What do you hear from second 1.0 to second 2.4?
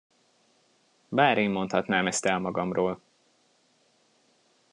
Bár én mondhatnám ezt el